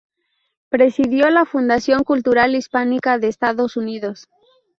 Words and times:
Presidió 0.69 1.29
la 1.29 1.45
Fundación 1.45 2.03
Cultural 2.03 2.55
Hispánica 2.55 3.19
de 3.19 3.27
Estados 3.27 3.77
Unidos. 3.77 4.27